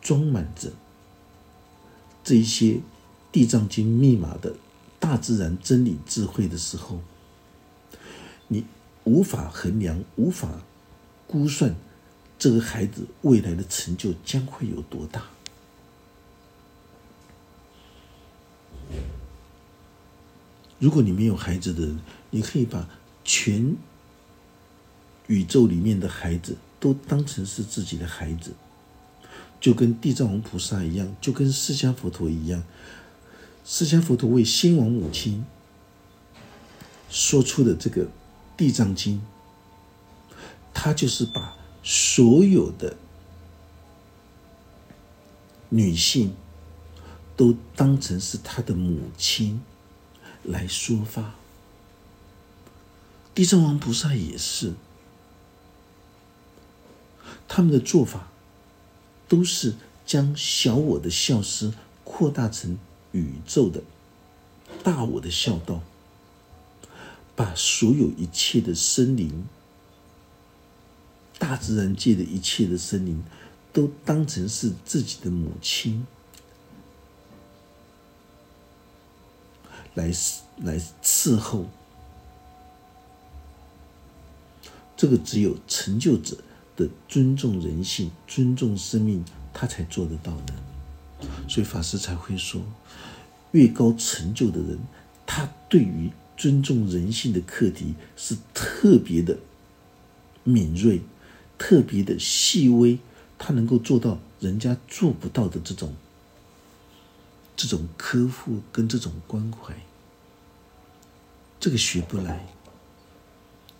[0.00, 0.70] 装满着
[2.22, 2.74] 这一些
[3.32, 4.54] 《地藏经》密码的
[5.00, 7.00] 大自然真理智慧的时候，
[8.46, 8.64] 你
[9.02, 10.62] 无法衡量、无法
[11.26, 11.74] 估算
[12.38, 15.24] 这个孩子未来的成就将会有多大。
[20.78, 21.98] 如果你没有孩子的人，
[22.30, 22.88] 你可以把
[23.24, 23.74] 全
[25.26, 26.56] 宇宙里面的孩子。
[26.82, 28.54] 都当成是自己的孩子，
[29.60, 32.64] 就跟地藏王菩萨一样，就跟释迦佛陀一样。
[33.64, 35.46] 释迦佛陀为先王母亲
[37.08, 38.06] 说出的这个
[38.56, 39.22] 《地藏经》，
[40.74, 41.54] 他就是把
[41.84, 42.96] 所有的
[45.68, 46.34] 女性
[47.36, 49.62] 都当成是他的母亲
[50.42, 51.36] 来说法。
[53.32, 54.72] 地藏王菩萨也是，
[57.54, 58.28] 他们的做法
[59.28, 59.74] 都是
[60.06, 62.78] 将小我的孝思扩大成
[63.12, 63.82] 宇宙的
[64.82, 65.82] 大我的孝道，
[67.36, 69.44] 把所有一切的生灵、
[71.38, 73.22] 大自然界的一切的生灵，
[73.70, 76.06] 都当成是自己的母亲
[79.92, 80.10] 来
[80.56, 81.66] 来伺候。
[84.96, 86.38] 这个只有成就者
[87.08, 90.54] 尊重人性、尊重生命，他才做得到的。
[91.48, 92.62] 所以法师才会说，
[93.52, 94.78] 越高成就的人，
[95.26, 99.38] 他对于尊重人性的课题是特别的
[100.42, 101.00] 敏锐、
[101.56, 102.98] 特别的细微，
[103.38, 105.94] 他能够做到人家做不到的这种
[107.54, 109.74] 这种呵护跟这种关怀。
[111.60, 112.48] 这个学不来，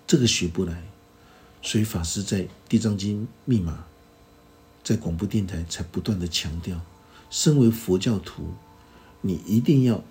[0.07, 0.91] 这个学不来。
[1.62, 3.84] 所以法师在《地藏经》密码，
[4.82, 6.80] 在广播电台才不断的强调：，
[7.30, 8.54] 身为佛教徒，
[9.20, 10.02] 你一定要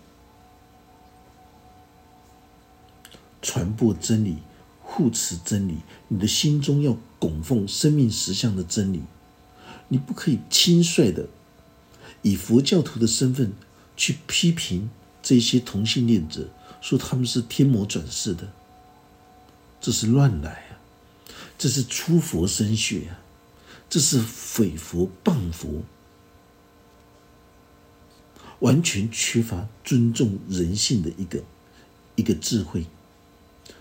[3.42, 4.38] 传播真理、
[4.82, 9.04] 护持真理，你的心中要供奉生命实相的真理，
[9.90, 11.28] 你不可以轻率的
[12.22, 13.52] 以佛教徒的身份
[13.98, 14.90] 去批评
[15.22, 16.48] 这些同性恋者，
[16.80, 18.54] 说他们是天魔转世的，
[19.82, 20.71] 这是乱来。
[21.62, 23.22] 这是出佛身血啊！
[23.88, 25.84] 这是毁佛谤佛，
[28.62, 31.44] 完全缺乏尊重人性的一个
[32.16, 32.88] 一个智慧。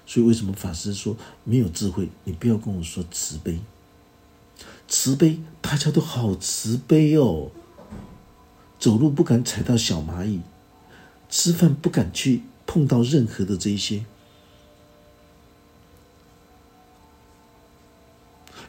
[0.04, 2.10] 所以，为什么法师说没有智慧？
[2.24, 3.60] 你不要跟我说慈悲，
[4.86, 7.50] 慈悲大家都好慈悲哦。
[8.78, 10.42] 走路不敢踩到小蚂蚁，
[11.30, 14.04] 吃饭不敢去碰到任何的这一些。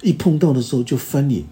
[0.02, 1.44] 一碰到的时候就翻脸。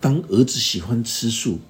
[0.00, 1.60] 当儿子喜欢吃素，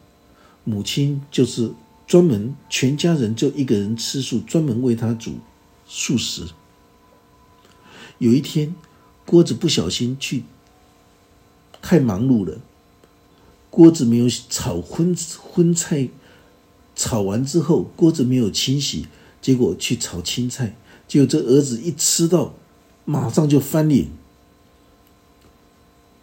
[0.64, 1.72] 母亲就是
[2.06, 5.34] 专门全家人就一个人吃素，专门为他煮
[5.86, 6.48] 素食。
[8.18, 8.74] 有一天，
[9.26, 10.44] 锅子不小心去
[11.80, 12.60] 太忙碌了，
[13.68, 16.08] 锅子没有炒荤荤菜，
[16.96, 19.06] 炒完之后锅子没有清洗，
[19.40, 20.74] 结果去炒青菜，
[21.06, 22.54] 结果这儿子一吃到。
[23.04, 24.08] 马上就翻脸，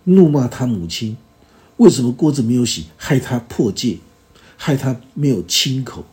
[0.06, 1.18] 怒骂他母亲
[1.78, 4.00] ：“为什么锅子没有洗，害他破戒，
[4.58, 6.06] 害他没有亲口？”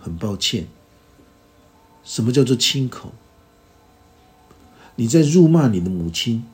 [0.00, 0.66] 很抱歉，
[2.04, 3.12] 什么叫做亲口？
[4.96, 6.44] 你在辱骂你的母亲，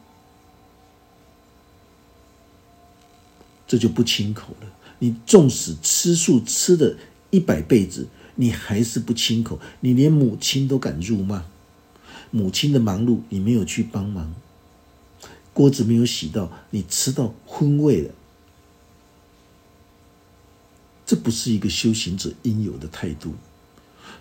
[3.67, 4.69] 这就不亲口了。
[5.01, 6.97] 你纵使吃素吃了
[7.31, 8.07] 一百辈子，
[8.37, 11.45] 你还是不亲口，你连母亲都敢辱骂。
[12.31, 14.33] 母亲的忙碌，你没有去帮忙；
[15.53, 18.15] 锅子没有洗到，你吃到荤味了。
[21.05, 23.35] 这不是一个修行者应有的态度。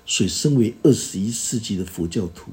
[0.05, 2.51] 所以，身为二十一世纪的佛教徒，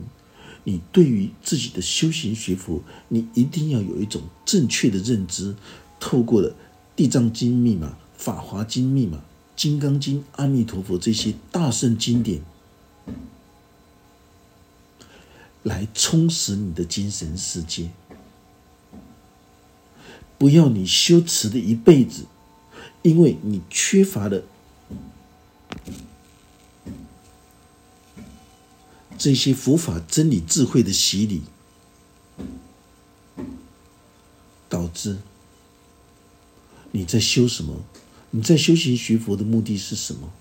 [0.65, 5.57] 你对于自己的修行学佛，你一定要有一种正确的认知。
[5.99, 6.51] 透过了
[6.95, 7.89] 《地藏经》密码、
[8.19, 9.17] 《法华经》密码、
[9.57, 12.43] 《金刚经》、阿弥陀佛这些大圣经典。
[15.67, 17.91] 来充实你的精神世界，
[20.39, 22.27] 不要你修持的一辈子，
[23.03, 24.45] 因为你缺乏了
[29.19, 31.43] 这些佛法真理智慧的洗礼，
[34.69, 35.19] 导致
[36.93, 37.83] 你在修什么？
[38.31, 40.33] 你在修行学佛的目的是什么？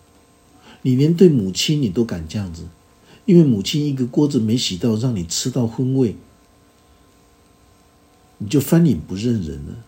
[0.84, 2.68] 你连对母亲你都敢这样子？
[3.26, 6.16] 因为母亲一个锅子没洗到，让你吃到荤味，
[8.38, 9.84] 你就翻脸不认人了。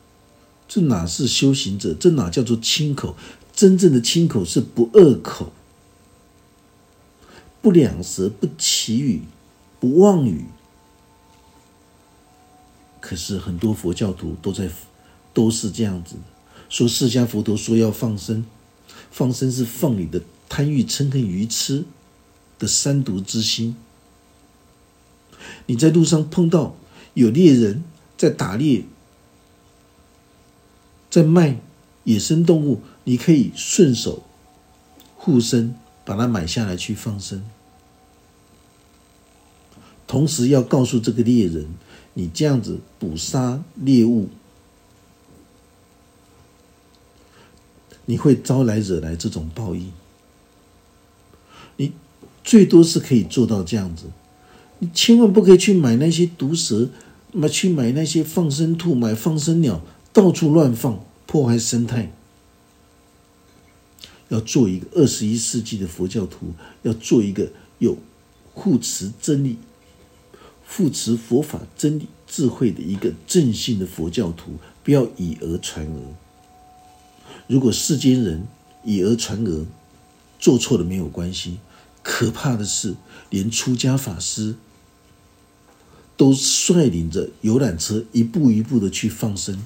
[0.67, 1.93] 这哪是修行者？
[1.93, 3.15] 这哪叫做亲口？
[3.53, 5.51] 真正的亲口是不恶口、
[7.61, 9.21] 不两舌、不绮语、
[9.79, 10.45] 不妄语。
[12.99, 14.69] 可是很多佛教徒都在
[15.33, 16.15] 都是这样子
[16.69, 18.45] 说：释迦佛陀说要放生，
[19.09, 21.85] 放生是放你的贪欲嗔恨愚痴。
[22.59, 23.75] 的三毒之心，
[25.65, 26.75] 你在路上碰到
[27.13, 27.83] 有猎人
[28.17, 28.83] 在打猎，
[31.09, 31.59] 在卖
[32.03, 34.23] 野生动物，你可以顺手
[35.15, 37.43] 护身，把它买下来去放生。
[40.07, 41.67] 同时要告诉这个猎人，
[42.13, 44.29] 你这样子捕杀猎物，
[48.05, 49.91] 你会招来惹来这种报应。
[52.47, 54.05] 最多是可以做到这样子，
[54.79, 56.89] 你千万不可以去买那些毒蛇，
[57.33, 59.81] 买去买那些放生兔，买放生鸟，
[60.13, 62.09] 到处乱放，破坏生态。
[64.29, 67.97] 要做一个二十一世纪的佛教徒，要做一个有
[68.53, 69.57] 护持真理。
[70.65, 74.53] 护持佛法真理智慧的一个正信的佛教徒，
[74.85, 76.15] 不要以讹传讹。
[77.47, 78.47] 如果世间人
[78.85, 79.65] 以讹传讹，
[80.39, 81.57] 做错了没有关系。
[82.03, 82.95] 可怕的是，
[83.29, 84.55] 连出家法师
[86.15, 89.65] 都率领着游览车，一步一步的去放生，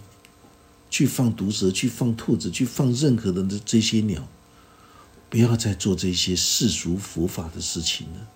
[0.90, 4.28] 去放毒蛇，去放兔子，去放任何的这些鸟。
[5.30, 8.28] 不要再做这些世俗佛法的事情了。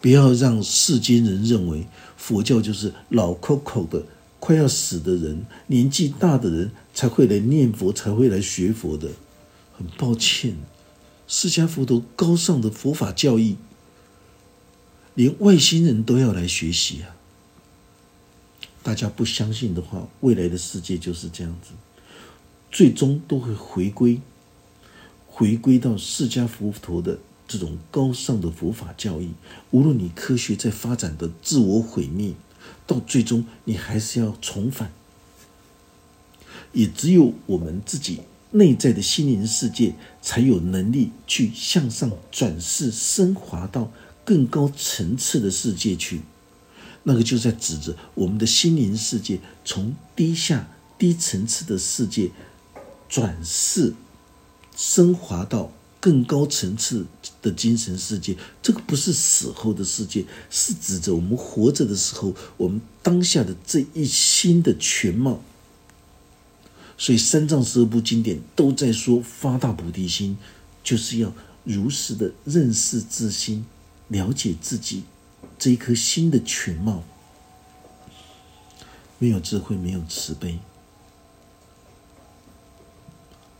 [0.00, 1.86] 不要让世间人认为
[2.16, 4.02] 佛教就是老抠抠的、
[4.40, 9.08] 快要死的人、年纪大的人才会来念佛、才会来学佛的。
[9.76, 10.56] 很抱歉，
[11.34, 13.56] 释迦佛陀高尚的佛法教义，
[15.14, 17.16] 连外星人都要来学习啊！
[18.82, 21.70] 大家不相信的话，未来的世界就是这样子，
[22.70, 24.20] 最终都会回归，
[25.26, 27.18] 回归到释迦佛陀的。
[27.48, 29.30] 这种高尚的佛法教义，
[29.70, 32.34] 无论你科学在发展的自我毁灭，
[32.86, 34.92] 到最终你还是要重返。
[36.72, 38.20] 也只有我们自己
[38.52, 43.90] 内在的心灵世界，才有能力去向上转世，升华到
[44.24, 46.20] 更高层次的世界去。
[47.02, 52.30] 那个就在指着我们的心灵世界，从低下低层次的世界
[53.08, 53.94] 转世，
[54.76, 55.72] 升华到。
[56.02, 57.06] 更高层次
[57.40, 65.40] 的精神世界，这个不是死后的世界，是指着我们活着的时候，我们当下的这一心的全貌。
[67.02, 70.38] 所以三藏十二部经典都在说，发大菩提心，
[70.84, 71.32] 就是要
[71.64, 73.66] 如实的认识自心，
[74.06, 75.02] 了解自己
[75.58, 77.02] 这一颗心的全貌。
[79.18, 80.60] 没有智慧，没有慈悲。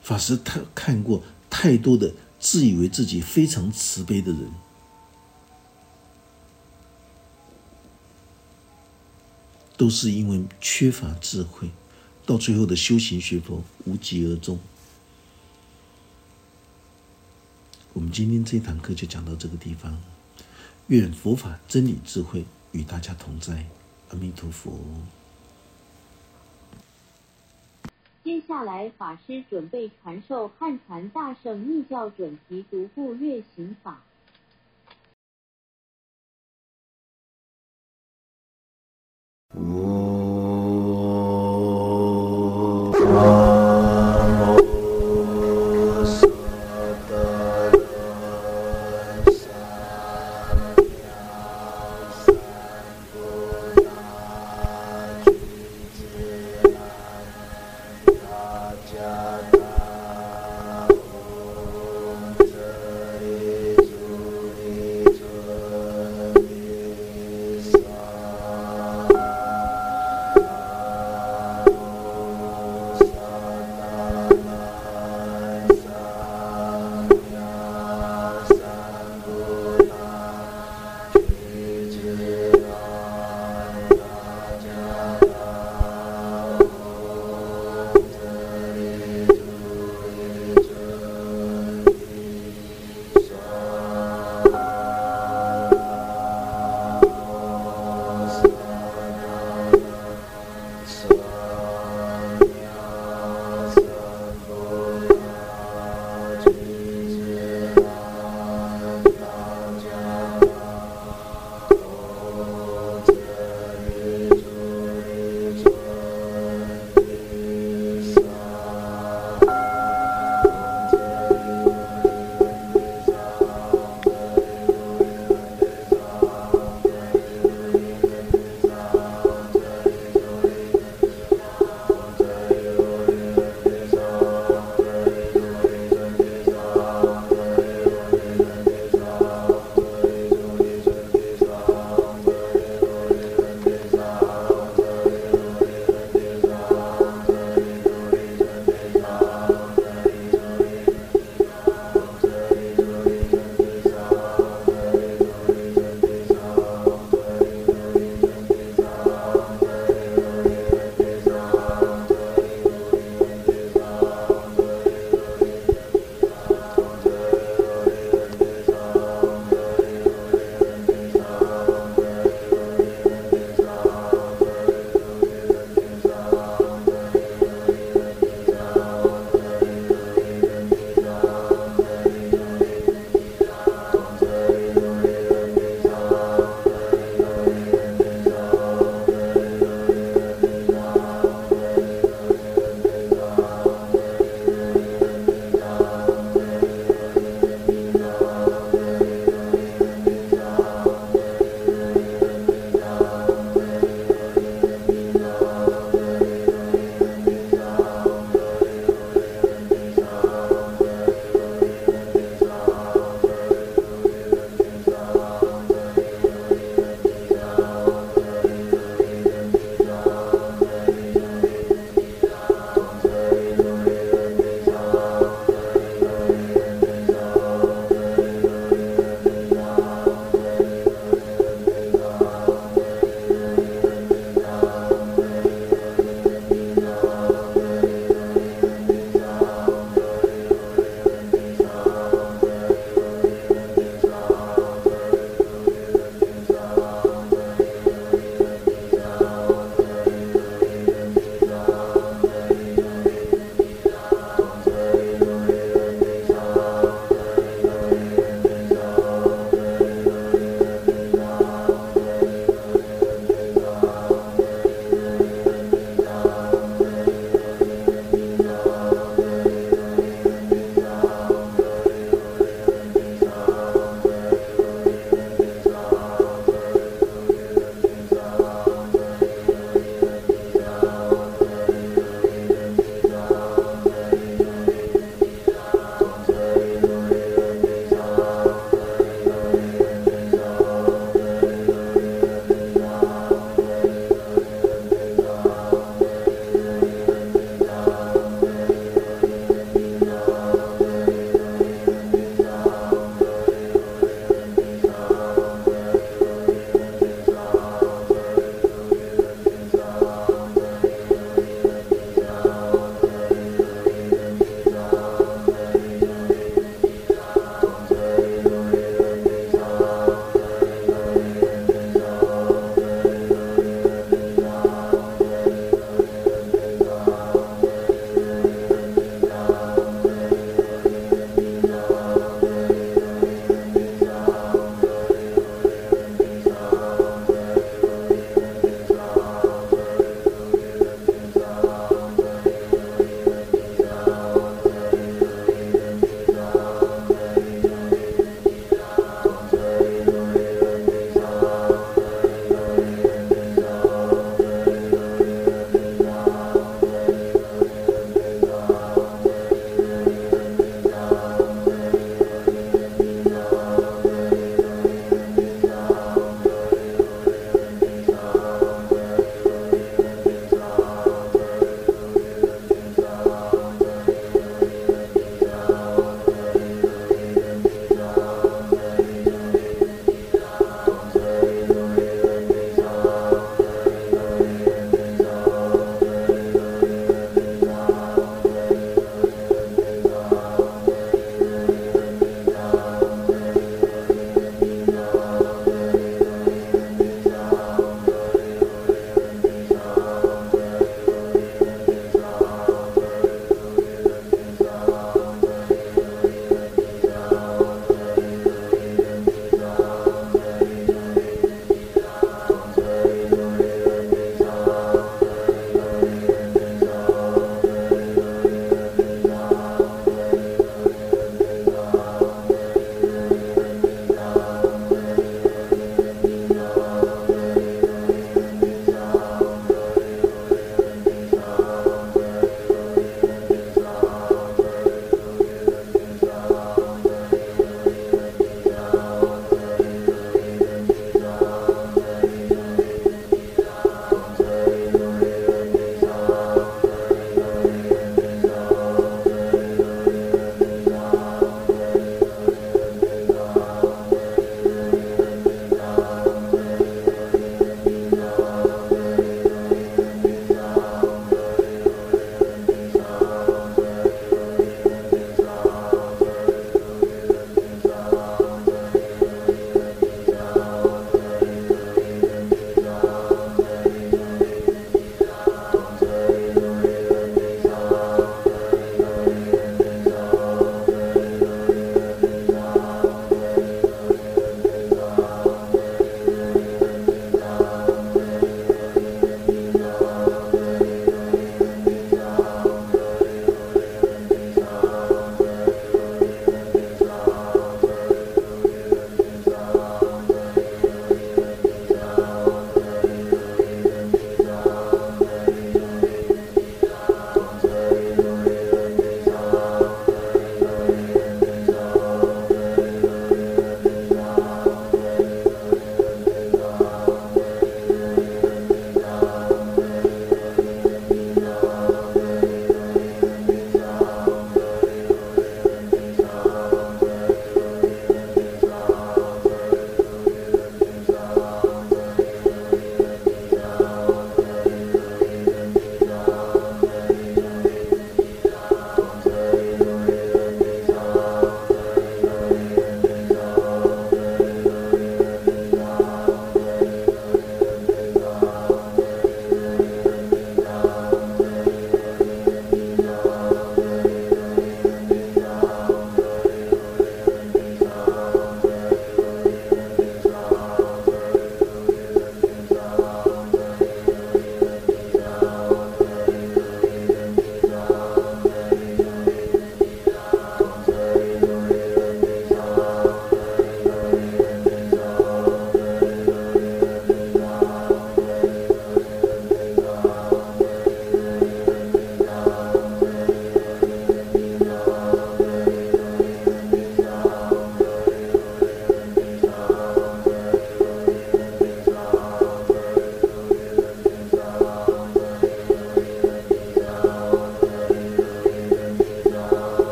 [0.00, 1.20] 法师他看过
[1.50, 2.14] 太多的。
[2.38, 4.50] 自以为自己非常慈悲的人，
[9.76, 11.70] 都是因为缺乏智慧，
[12.24, 14.58] 到最后的修行学佛无疾而终。
[17.92, 20.00] 我们今天这堂课就讲到这个地方，
[20.86, 23.66] 愿佛法真理智慧与大家同在，
[24.10, 24.78] 阿弥陀佛。
[28.24, 34.02] 接下来，法师准备传授汉传大圣密教准提独步月行法。
[39.50, 40.11] 我。